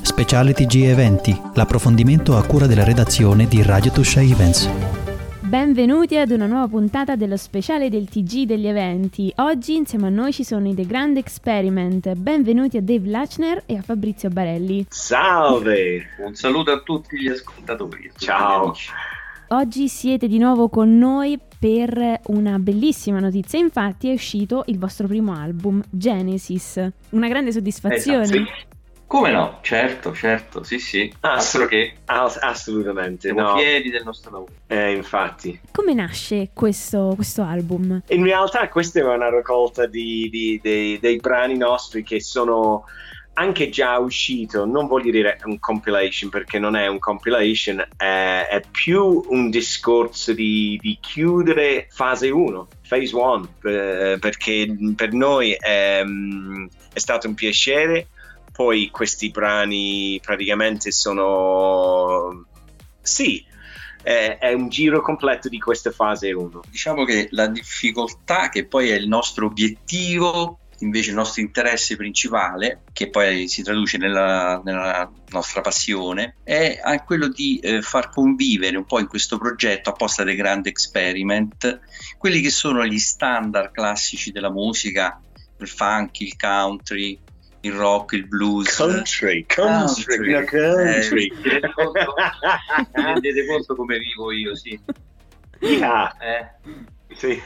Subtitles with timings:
[0.00, 4.68] Speciale TG Eventi, l'approfondimento a cura della redazione di Radio Tuscia Events.
[5.40, 9.30] Benvenuti ad una nuova puntata dello speciale del TG degli eventi.
[9.36, 12.14] Oggi insieme a noi ci sono i The Grand Experiment.
[12.14, 14.86] Benvenuti a Dave Lachner e a Fabrizio Barelli.
[14.88, 16.06] Salve!
[16.24, 18.10] Un saluto a tutti gli ascoltatori.
[18.16, 18.74] Ciao!
[19.48, 23.58] Oggi siete di nuovo con noi per una bellissima notizia.
[23.58, 26.80] Infatti è uscito il vostro primo album, Genesis.
[27.10, 28.22] Una grande soddisfazione.
[28.22, 28.70] Esatto, sì.
[29.12, 29.58] Come no?
[29.60, 31.12] Certo, certo, sì, sì.
[31.20, 33.56] Ah, Altro che Ass- assolutamente, siamo no.
[33.58, 34.52] fieri del nostro lavoro.
[34.66, 35.60] Eh, infatti.
[35.70, 38.02] Come nasce questo, questo album?
[38.06, 42.84] In realtà questa è una raccolta di, di- dei, dei brani nostri che sono
[43.34, 48.62] anche già uscito, non voglio dire un compilation perché non è un compilation, è, è
[48.70, 56.98] più un discorso di, di chiudere fase 1, phase 1, perché per noi ehm, è
[56.98, 58.06] stato un piacere.
[58.52, 62.46] Poi questi brani praticamente sono...
[63.00, 63.44] Sì,
[64.02, 66.62] è, è un giro completo di questa fase 1.
[66.68, 72.82] Diciamo che la difficoltà, che poi è il nostro obiettivo, invece il nostro interesse principale,
[72.92, 78.84] che poi si traduce nella, nella nostra passione, è quello di eh, far convivere un
[78.84, 81.80] po' in questo progetto apposta dei Grand Experiment
[82.18, 85.20] quelli che sono gli standard classici della musica,
[85.58, 87.18] il funk, il country,
[87.62, 88.76] il rock, il blues.
[88.76, 91.26] Country, country, no, country.
[91.26, 92.14] Eh, rendete conto?
[92.92, 94.78] Rendete conto come vivo io, sì.
[95.60, 97.40] Yeah, Eh, sì.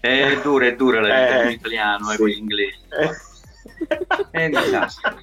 [0.00, 2.18] è dura, è dura la vita Eh, con l'italiano e sì.
[2.18, 2.78] con l'inglese.
[4.30, 5.16] È un disastro.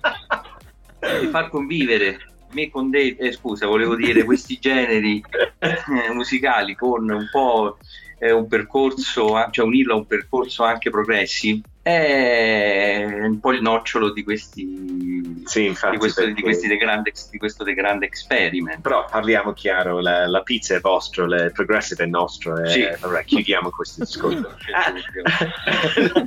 [1.19, 2.19] Di far convivere
[2.55, 5.21] me con dei, eh, scusa, volevo dire questi generi
[5.59, 7.77] eh, musicali con un po'
[8.17, 14.11] eh, un percorso, cioè unirlo a un percorso anche progressi, è un po' il nocciolo
[14.11, 18.01] di questi, Sì, infatti, di questo, di perché- questi The Grand di questo The Grand
[18.01, 18.81] Experiment.
[18.81, 22.57] Però parliamo chiaro, la, la pizza è vostra, il progressive è nostro.
[22.57, 22.87] e- Sì.
[22.99, 24.57] vabbè, chiudiamo questo discorso.
[24.73, 24.93] Ah.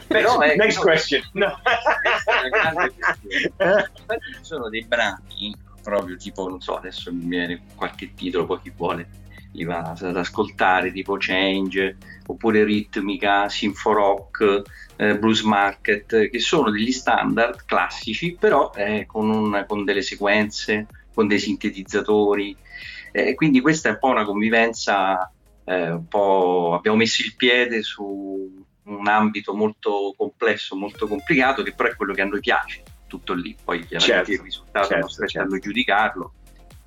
[0.06, 1.22] Però è- Next no, question.
[1.32, 1.58] No.
[4.36, 8.72] ci sono dei brani, proprio tipo, non so, adesso mi viene qualche titolo, poi chi
[8.76, 9.08] vuole
[9.52, 14.62] li va ad ascoltare, tipo Change, oppure Ritmica, Sinforock,
[14.96, 20.86] eh, Blues Market, che sono degli standard classici, però eh, con, un- con delle sequenze,
[21.14, 22.56] con dei sintetizzatori.
[23.12, 25.32] Eh, quindi questa è un po' una convivenza,
[25.64, 31.72] eh, un po' abbiamo messo il piede su un ambito molto complesso, molto complicato, che
[31.74, 33.56] però è quello che a noi piace, tutto lì.
[33.62, 35.48] Poi chiaramente Certo, il risultato certo, non certo.
[35.48, 36.32] noi giudicarlo,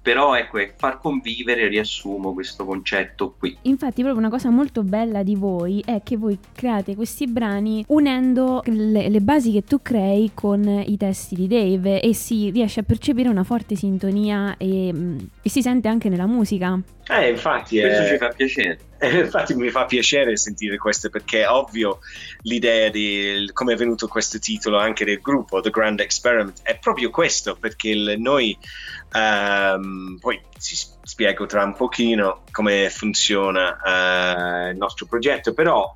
[0.02, 3.56] però ecco, è far convivere, riassumo questo concetto qui.
[3.64, 8.64] Infatti, proprio una cosa molto bella di voi è che voi create questi brani unendo
[8.66, 12.84] le, le basi che tu crei con i testi di Dave e si riesce a
[12.84, 16.80] percepire una forte sintonia e, mm, e si sente anche nella musica.
[17.08, 18.80] Eh, infatti, Questo eh, ci fa piacere.
[19.02, 22.00] Eh, Infatti mi fa piacere sentire questo perché è ovvio
[22.44, 27.10] l'idea di come è venuto questo titolo anche del gruppo, The Grand Experiment, è proprio
[27.10, 28.56] questo perché il- noi,
[29.14, 35.96] ehm, poi ci spiego tra un pochino come funziona eh, il nostro progetto, però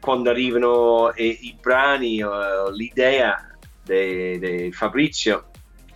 [0.00, 3.42] quando arrivano i, i brani, eh, l'idea
[3.84, 5.47] di Fabrizio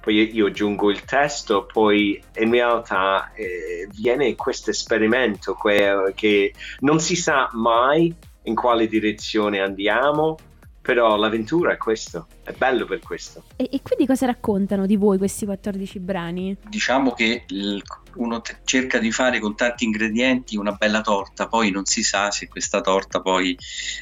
[0.03, 5.57] poi io aggiungo il testo, poi in realtà eh, viene questo esperimento
[6.15, 8.13] che non si sa mai
[8.43, 10.37] in quale direzione andiamo,
[10.83, 13.45] però l'avventura è questo, è bello per questo.
[13.57, 16.57] E, e quindi cosa raccontano di voi questi 14 brani?
[16.69, 17.83] Diciamo che il-
[18.15, 22.31] uno te- cerca di fare con tanti ingredienti una bella torta, poi non si sa
[22.31, 23.57] se questa torta poi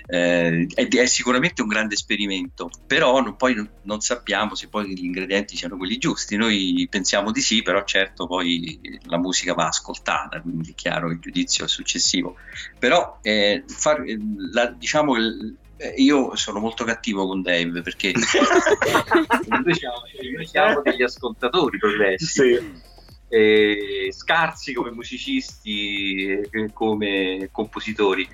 [0.06, 4.88] eh, è, è sicuramente un grande esperimento, però non, poi non, non sappiamo se poi
[4.94, 6.36] gli ingredienti siano quelli giusti.
[6.36, 11.20] Noi pensiamo di sì, però certo poi la musica va ascoltata, quindi è chiaro il
[11.20, 12.36] giudizio è successivo.
[12.78, 14.18] Però eh, far- eh,
[14.52, 18.12] la- diciamo il- eh, io sono molto cattivo con Dave perché
[19.48, 20.02] noi siamo,
[20.34, 22.80] noi siamo degli ascoltatori progressi Sì.
[23.28, 28.28] eh, scarsi come musicisti e come compositori.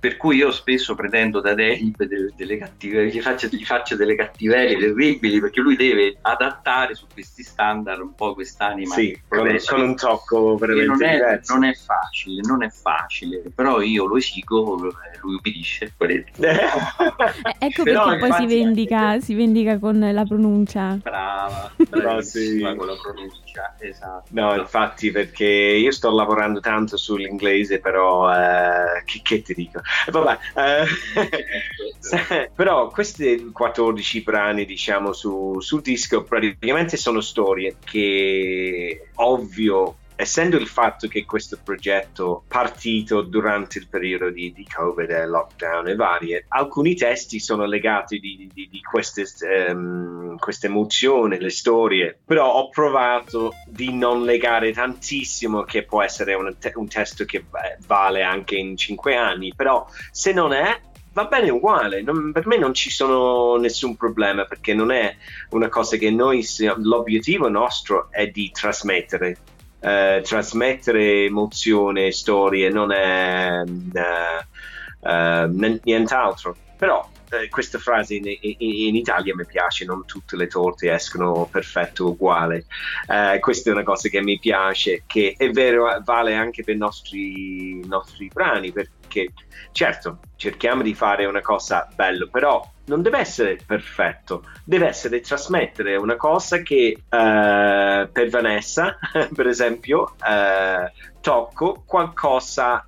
[0.00, 4.14] Per cui io spesso pretendo da Dave delle, delle cattive, gli, faccio, gli faccio delle
[4.14, 8.94] cattiverie terribili perché lui deve adattare su questi standard un po' quest'anima.
[8.94, 14.06] Sì, con, un tocco veramente non, è, non è facile, non è facile, però io
[14.06, 14.76] lo esigo,
[15.20, 15.92] lui ubbidisce.
[16.38, 20.98] Eh, ecco Però perché poi si vendica, si vendica con la pronuncia.
[21.02, 22.58] Brava, Però sì.
[22.58, 24.28] bravissima con la pronuncia, esatto.
[24.30, 29.80] No, infatti, perché io sto lavorando tanto sull'inglese, però eh, che, che ti dico?
[30.10, 39.96] Vabbè, eh, però questi 14 brani, diciamo, su, sul disco praticamente sono storie che, ovvio,
[40.20, 45.86] essendo il fatto che questo progetto partito durante il periodo di, di Covid e lockdown
[45.86, 49.24] e varie, alcuni testi sono legati di, di, di queste,
[49.70, 56.34] um, queste emozioni, le storie, però ho provato di non legare tantissimo che può essere
[56.34, 57.44] un, un testo che
[57.86, 60.80] vale anche in cinque anni, però se non è
[61.12, 65.16] va bene uguale, non, per me non ci sono nessun problema perché non è
[65.50, 66.44] una cosa che noi,
[66.78, 69.36] l'obiettivo nostro è di trasmettere
[69.80, 76.56] eh, trasmettere emozione, storie, non è uh, uh, nient'altro.
[76.76, 81.48] Però eh, questa frase in, in, in, Italia mi piace, non tutte le torte escono
[81.50, 82.66] perfetto uguale.
[83.06, 86.78] Eh, questa è una cosa che mi piace, che è vero, vale anche per i
[86.78, 88.72] nostri, nostri brani,
[89.08, 89.32] perché
[89.72, 95.96] certo cerchiamo di fare una cosa bella, però non deve essere perfetto, deve essere trasmettere
[95.96, 98.98] una cosa che uh, per Vanessa,
[99.34, 100.90] per esempio, uh,
[101.20, 102.86] tocco qualcosa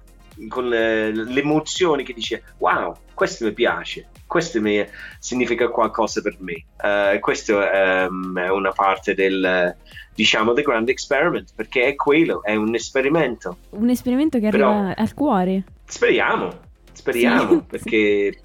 [0.48, 4.86] con uh, le emozioni che dice wow, questo mi piace, questo mi,
[5.18, 6.64] significa qualcosa per me.
[6.80, 9.76] Uh, questo um, è una parte del,
[10.14, 13.58] diciamo, The Grand Experiment, perché è quello, è un esperimento.
[13.70, 15.64] Un esperimento che Però, arriva al cuore.
[15.90, 16.60] Speriamo,
[16.92, 17.64] speriamo, sì.
[17.68, 18.40] perché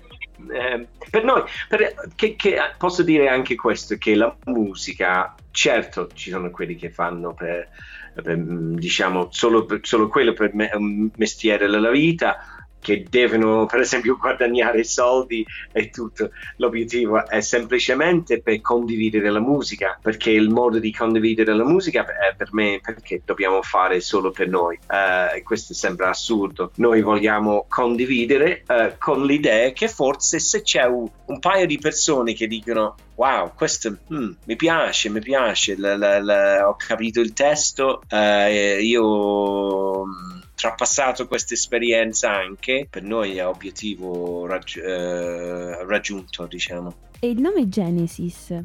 [0.51, 6.31] eh, per noi, per, che, che posso dire anche questo, che la musica, certo ci
[6.31, 7.69] sono quelli che fanno per,
[8.15, 12.55] per diciamo, solo, solo quello per me, un mestiere della vita,
[12.85, 16.29] che devono per esempio guadagnare soldi e tutto.
[16.57, 22.35] L'obiettivo è semplicemente per condividere la musica, perché il modo di condividere la musica è
[22.35, 24.77] per me perché dobbiamo fare solo per noi.
[24.87, 26.71] Uh, questo sembra assurdo.
[26.75, 32.33] Noi vogliamo condividere uh, con l'idea che forse se c'è un, un paio di persone
[32.33, 37.33] che dicono wow, questo mm, mi piace, mi piace, l- l- l- ho capito il
[37.33, 38.49] testo, uh,
[38.79, 46.96] io mm, trapassato questa esperienza anche, per noi è obiettivo raggi- eh, raggiunto, diciamo.
[47.19, 48.57] E il nome Genesis,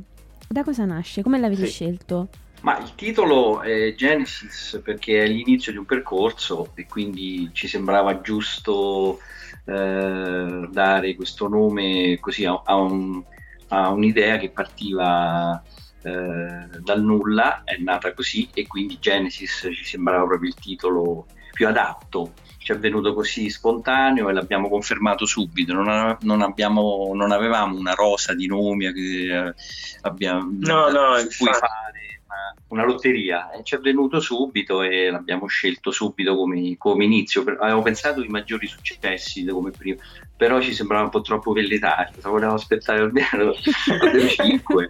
[0.49, 1.23] da cosa nasce?
[1.23, 1.73] Come l'avete sì.
[1.73, 2.29] scelto?
[2.63, 8.21] Ma il titolo è Genesis perché è l'inizio di un percorso e quindi ci sembrava
[8.21, 9.19] giusto
[9.65, 13.23] eh, dare questo nome così a, a, un,
[13.69, 15.63] a un'idea che partiva
[16.03, 21.27] eh, dal nulla, è nata così e quindi Genesis ci sembrava proprio il titolo
[21.61, 22.33] più adatto.
[22.57, 25.75] Ci è venuto così spontaneo e l'abbiamo confermato subito.
[25.75, 29.55] Non, non, abbiamo, non avevamo una rosa di nomi che eh,
[30.03, 33.50] abbiamo, no, no, cui fare una, una lotteria.
[33.50, 37.43] E ci è venuto subito e l'abbiamo scelto subito come, come inizio.
[37.59, 40.00] Avevo pensato ai maggiori successi come prima,
[40.37, 42.15] però ci sembrava un po' troppo velletario.
[42.23, 43.53] Volevamo aspettare almeno
[44.00, 44.87] alle 5.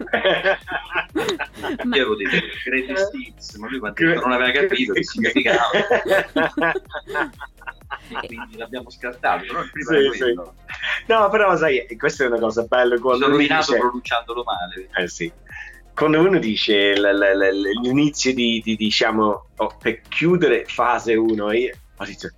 [1.83, 1.95] ma...
[1.95, 5.69] Io avevo detto Greatest Hits, ma lui non aveva capito che significava.
[8.25, 9.45] quindi l'abbiamo scartato.
[9.45, 10.33] Però prima sì, sì.
[11.07, 12.99] No, però sai, questa è una cosa bella.
[12.99, 13.79] Quando Sono rovinato dice...
[13.79, 14.89] pronunciandolo male.
[14.95, 15.31] Eh sì.
[15.93, 21.51] Quando uno dice l- l- l- l'inizio di, di diciamo, oh, per chiudere fase 1,
[21.51, 22.29] io ho detto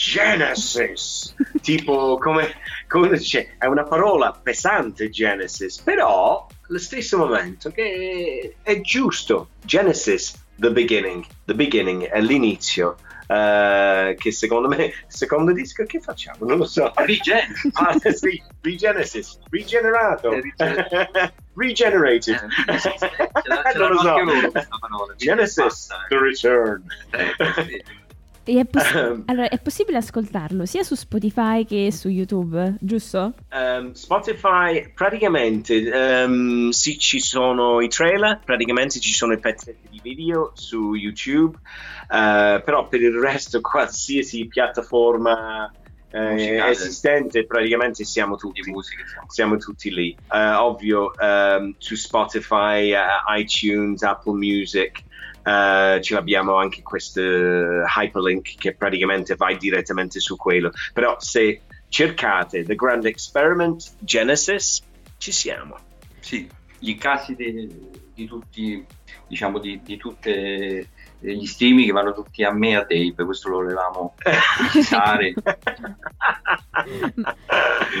[0.00, 2.54] Genesis, tipo come,
[2.88, 9.50] come dice, è una parola pesante Genesis, però allo stesso momento che è giusto.
[9.64, 12.96] Genesis, the beginning, the beginning è l'inizio.
[13.30, 16.46] Uh, che secondo me, secondo disco, che facciamo?
[16.46, 16.90] Non lo so.
[16.96, 20.30] Regen- ah, sì, Regenesis, rigenerato,
[21.54, 22.34] regenerated.
[22.34, 25.14] Eh, non lo so.
[25.16, 26.82] Genesis, the return.
[27.12, 33.34] Eh, è, poss- allora, è possibile ascoltarlo sia su Spotify che su YouTube, giusto?
[33.52, 35.90] Um, Spotify praticamente
[36.24, 41.56] um, sì, ci sono i trailer, praticamente ci sono i pezzetti di video su YouTube,
[41.56, 45.70] uh, però per il resto qualsiasi piattaforma
[46.10, 49.26] eh, esistente praticamente siamo tutti, musica, siamo.
[49.30, 49.56] siamo.
[49.58, 50.16] tutti lì.
[50.28, 55.02] Uh, ovvio um, su Spotify, uh, iTunes, Apple Music.
[55.42, 60.70] Uh, ce l'abbiamo anche questo hyperlink che praticamente vai direttamente su quello.
[60.92, 64.82] Però se cercate The Grand Experiment Genesis,
[65.18, 65.76] ci siamo.
[66.18, 66.48] Sì,
[66.78, 68.84] gli incassi di, di tutti,
[69.26, 70.88] diciamo, di, di tutte
[71.20, 75.34] gli streaming che vanno tutti a me a Dave, questo lo volevamo precisare.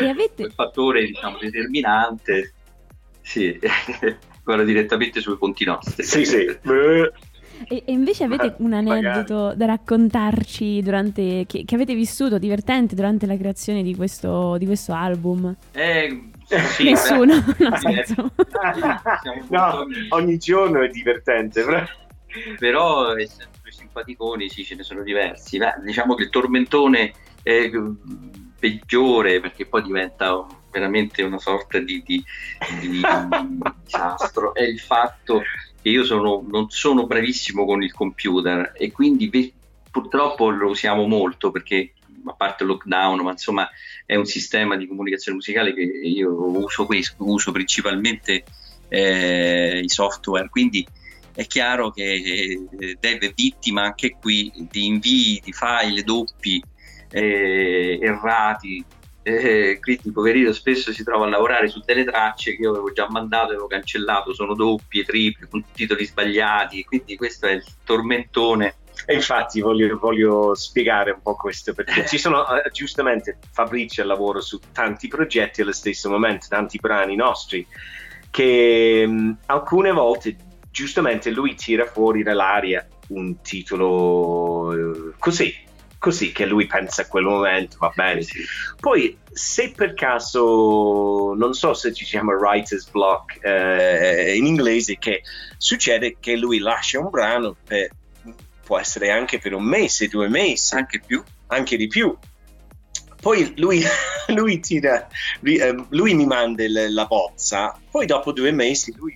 [0.00, 0.42] e avete...
[0.42, 2.54] Il fattore diciamo, determinante,
[3.20, 3.58] sì,
[4.42, 6.02] guarda direttamente sui conti nostri.
[6.02, 6.46] Sì, sì.
[7.68, 9.56] E, e invece avete un aneddoto magari.
[9.58, 14.94] da raccontarci durante, che, che, avete vissuto divertente durante la creazione di questo, di questo
[14.94, 15.54] album?
[15.72, 17.34] Eh, sì, Nessuno,
[19.48, 21.62] no, no, ogni giorno è divertente.
[21.62, 21.84] Però,
[22.58, 25.58] però essendo simpaticoni, sì, ce ne sono diversi.
[25.58, 27.70] Beh, diciamo che il tormentone è
[28.58, 32.22] peggiore perché poi diventa veramente una sorta di, di,
[32.80, 33.00] di
[33.82, 35.42] disastro è il fatto
[35.80, 39.52] che io sono, non sono bravissimo con il computer e quindi
[39.90, 43.68] purtroppo lo usiamo molto perché a parte il lockdown, ma insomma
[44.04, 48.44] è un sistema di comunicazione musicale che io uso, questo, uso principalmente
[48.88, 50.86] eh, i software, quindi
[51.40, 56.62] è chiaro che eh, Dave è vittima anche qui di invii di file doppi
[57.10, 58.84] eh, errati
[59.22, 63.06] eh, quindi poverino spesso si trova a lavorare su delle tracce che io avevo già
[63.10, 68.76] mandato, avevo cancellato, sono doppie, triple, con titoli sbagliati, quindi questo è il tormentone.
[69.06, 74.40] E infatti voglio, voglio spiegare un po' questo perché ci sono eh, giustamente Fabrizio lavora
[74.40, 77.66] su tanti progetti allo stesso momento, tanti brani nostri
[78.30, 80.36] che mh, mm, alcune volte
[80.70, 85.68] giustamente lui tira fuori dall'aria un titolo eh, così
[86.00, 88.24] così che lui pensa a quel momento, va bene.
[88.80, 95.22] Poi, se per caso, non so se ci chiama writer's block eh, in inglese, che
[95.58, 97.90] succede che lui lascia un brano, per,
[98.64, 102.16] può essere anche per un mese, due mesi, anche più, anche di più.
[103.20, 103.84] Poi lui,
[104.28, 105.06] lui, tira,
[105.42, 109.14] eh, lui mi manda la bozza, poi dopo due mesi lui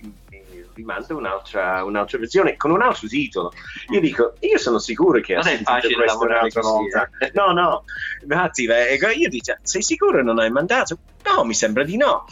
[0.75, 3.51] rimanda un'altra, un'altra, versione con un altro titolo.
[3.89, 7.09] Io dico, io sono sicuro che non è facile questo un'altra volta.
[7.19, 7.31] Eh.
[7.33, 7.83] No, no,
[8.21, 10.99] infatti, io dico, sei sicuro non hai mandato?
[11.23, 12.25] No, mi sembra di no.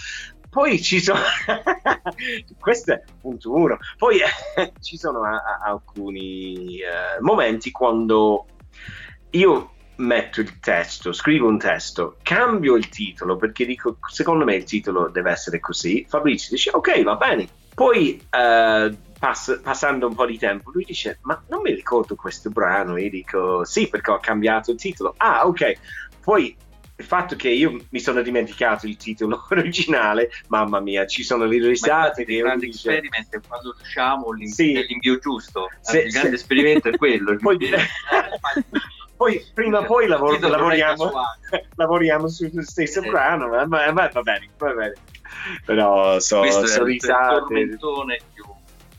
[0.49, 1.19] Poi ci sono,
[2.59, 4.19] questo è punto uno, poi
[4.81, 8.45] ci sono a, a, alcuni uh, momenti quando
[9.31, 14.63] io metto il testo, scrivo un testo, cambio il titolo perché dico secondo me il
[14.63, 16.05] titolo deve essere così.
[16.07, 21.19] Fabrizio dice ok, va bene, poi uh, pass- passando un po' di tempo, lui dice:
[21.21, 22.97] Ma non mi ricordo questo brano.
[22.97, 25.13] Io dico: Sì, perché ho cambiato il titolo.
[25.17, 25.73] Ah, ok.
[26.21, 26.55] Poi
[26.95, 31.57] il fatto che io mi sono dimenticato il titolo originale, mamma mia, ci sono le
[31.67, 32.23] risate.
[32.23, 32.89] Il grande dice...
[32.89, 34.85] esperimento è quando usciamo l'invio, sì.
[34.87, 35.69] l'invio giusto.
[35.81, 36.35] Se, il grande se...
[36.35, 37.35] esperimento è quello.
[37.41, 37.57] poi,
[39.23, 41.11] poi, prima o poi lavor- lavoriamo,
[41.75, 43.09] lavoriamo sullo stesso eh.
[43.09, 44.93] brano, ma, ma, ma va bene, va bene
[45.65, 47.23] però so, Questo so è risate.
[47.23, 48.45] il tormentone più,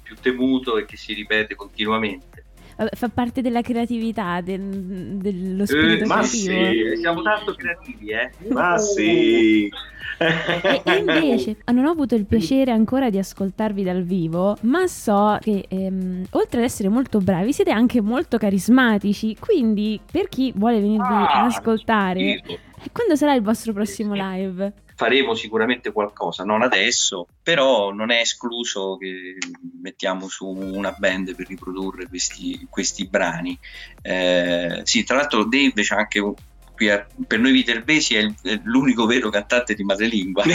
[0.02, 2.33] più temuto e che si ripete continuamente.
[2.76, 6.54] Fa parte della creatività, del, dello spirito eh, ma creativo.
[6.54, 8.31] Sì, siamo tanto creativi, eh?
[8.49, 9.71] Ma sì!
[10.19, 15.64] e, invece non ho avuto il piacere ancora di ascoltarvi dal vivo, ma so che
[15.69, 21.12] ehm, oltre ad essere molto bravi siete anche molto carismatici, quindi per chi vuole venirvi
[21.12, 22.43] ah, ad ascoltare,
[22.92, 24.82] quando sarà il vostro prossimo live?
[24.96, 29.36] faremo sicuramente qualcosa, non adesso, però non è escluso che
[29.82, 33.58] mettiamo su una band per riprodurre questi, questi brani.
[34.00, 36.34] Eh, sì, tra l'altro Dave c'è anche un,
[36.74, 40.42] qui a, per noi viterbesi è, il, è, l'unico vero cantante di madrelingua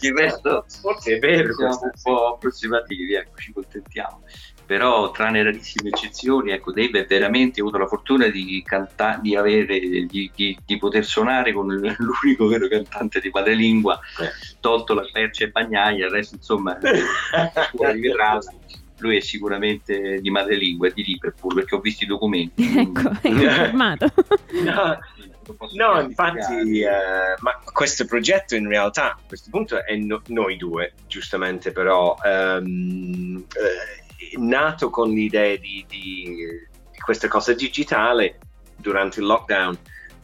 [0.00, 4.22] il resto forse è vero siamo un po' approssimativi ecco ci contentiamo
[4.70, 9.80] però tranne rarissime eccezioni, ecco, Dave ha veramente avuto la fortuna di, canta- di, avere,
[9.80, 14.30] di, di, di, poter suonare con l'unico vero cantante di madrelingua, eh.
[14.60, 16.78] tolto la Percia e Bagnaia, il resto insomma
[17.74, 18.12] fuori
[18.98, 22.62] lui è sicuramente di madrelingua e di Liverpool perché ho visto i documenti.
[22.78, 24.12] ecco, hai confermato.
[24.62, 24.98] no.
[25.72, 30.92] No, infatti, eh, ma questo progetto in realtà a questo punto è no- noi due,
[31.08, 33.99] giustamente, però um, eh,
[34.38, 36.24] nato con l'idea di, di,
[36.90, 38.38] di questa cosa digitale
[38.76, 39.78] durante il lockdown.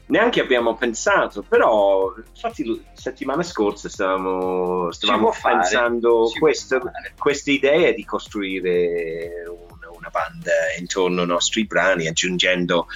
[0.08, 9.42] Neanche abbiamo pensato, però infatti la settimana scorsa stavamo, stavamo pensando questa idea di costruire
[9.48, 12.86] una, una banda intorno ai nostri brani, aggiungendo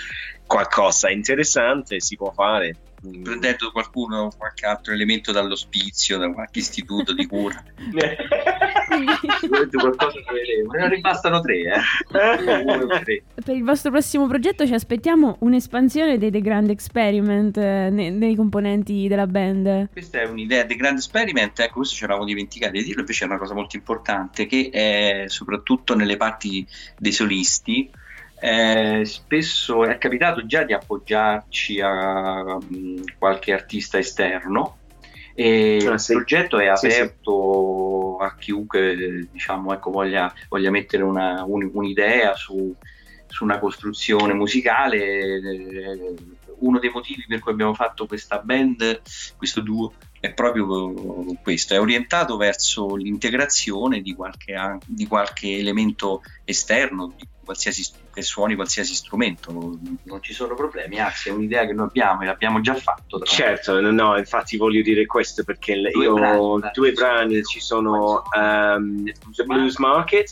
[0.47, 2.77] qualcosa interessante, si può fare
[3.23, 7.63] prendendo qualcuno, qualche altro elemento dall'ospizio, da qualche istituto di cura.
[9.79, 10.19] qualcosa
[10.79, 11.81] ne ribastano tre, eh?
[13.43, 18.35] Per il vostro prossimo progetto ci aspettiamo un'espansione dei The Grand Experiment eh, nei, nei,
[18.35, 19.89] componenti della band.
[19.93, 23.29] Questa è un'idea, The Grand Experiment, ecco, questo ci eravamo dimenticati di dirlo, invece è
[23.29, 26.67] una cosa molto importante che è soprattutto nelle parti
[26.99, 27.91] dei solisti
[28.41, 34.79] eh, spesso è capitato già di appoggiarci a um, qualche artista esterno
[35.35, 36.13] E ah, sì.
[36.13, 38.25] Il progetto è aperto sì, sì.
[38.25, 42.75] a chiunque diciamo, ecco, voglia, voglia, mettere una, un, un'idea su,
[43.27, 45.41] su, una costruzione musicale.
[46.61, 49.01] Uno dei motivi per cui abbiamo fatto questa band,
[49.37, 50.93] questo duo, è proprio
[51.43, 58.55] questo, è orientato verso l'integrazione di qualche, di qualche elemento esterno, di qualsiasi, che suoni
[58.55, 62.75] qualsiasi strumento, non ci sono problemi, anzi è un'idea che noi abbiamo e l'abbiamo già
[62.75, 63.21] fatto.
[63.21, 69.05] Certo, no, infatti voglio dire questo perché due io brani, due brani ci sono um,
[69.35, 70.31] The Blues Market,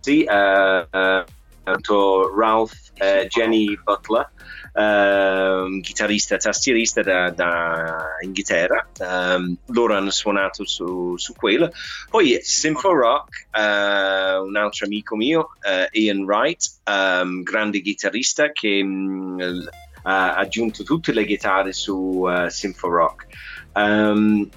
[0.00, 4.30] sì, uh, uh, Ralph uh, Jenny Butler
[4.78, 11.70] uh, chitarrista e tastierista da, da Inghilterra, um, loro hanno suonato su, su quello.
[12.08, 18.80] Poi Sympho Rock, uh, un altro amico mio, uh, Ian Wright, um, grande chitarrista che
[18.82, 19.68] um,
[20.02, 23.26] ha aggiunto tutte le chitarre su uh, Sympho Rock.
[23.74, 24.48] Um,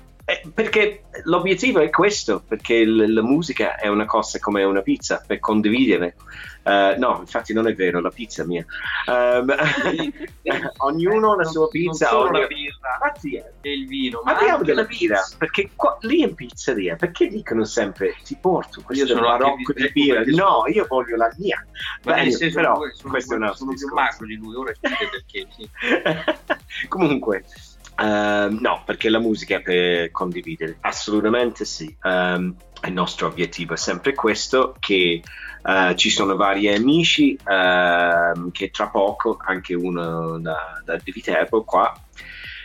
[0.54, 5.40] perché l'obiettivo è questo, perché l- la musica è una cosa come una pizza, per
[5.40, 6.16] condividere.
[6.64, 8.64] Uh, no, infatti non è vero, la pizza mia.
[9.08, 9.52] Um,
[10.78, 12.16] ognuno ha la sua pizza.
[12.16, 12.40] Ogni...
[12.40, 14.22] la birra infatti e il vino.
[14.24, 19.06] Ma parliamo della birra, perché qua, lì in pizzeria, perché dicono sempre ti porto questo
[19.06, 20.24] io sono barocco di birra?
[20.26, 21.66] No, io voglio la mia.
[22.04, 24.74] Ma Beh, senso, però, sono, questo è un altro sono più macro di lui, ora
[24.74, 25.48] spiega perché.
[25.56, 25.68] Sì.
[26.88, 27.44] Comunque...
[28.02, 31.96] Uh, no, perché la musica è per condividere, assolutamente sì.
[32.02, 35.22] Um, il nostro obiettivo è sempre questo, che
[35.62, 41.94] uh, ci sono vari amici, uh, che tra poco, anche uno da, da Viterbo qua,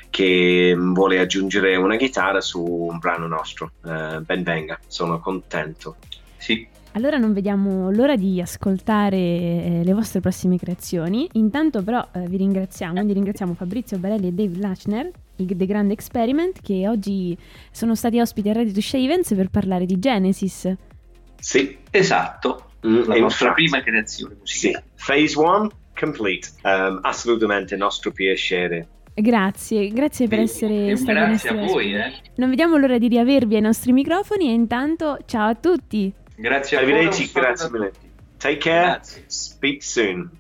[0.09, 3.73] che vuole aggiungere una chitarra su un brano nostro.
[3.83, 5.97] Uh, ben venga, sono contento.
[6.39, 6.67] Sì.
[6.93, 11.29] Allora non vediamo l'ora di ascoltare eh, le vostre prossime creazioni.
[11.33, 16.61] Intanto però eh, vi ringraziamo, quindi ringraziamo Fabrizio Barelli e Dave Lachner The Grand Experiment
[16.63, 17.37] che oggi
[17.71, 20.73] sono stati ospiti a Share Events per parlare di Genesis.
[21.39, 24.85] Sì, esatto, mm, la nostra prima creazione musicale.
[24.95, 25.05] Sì.
[25.07, 28.89] Phase 1 complete, um, assolutamente nostro piacere.
[29.15, 31.95] Grazie, grazie per essere e stati Grazie a voi.
[31.95, 32.13] Eh.
[32.35, 36.13] Non vediamo l'ora di riavervi ai nostri microfoni e intanto ciao a tutti.
[36.37, 36.91] Grazie a voi.
[36.91, 37.93] Arrivederci, grazie mille.
[38.37, 39.25] Take care, grazie.
[39.27, 40.31] speak soon.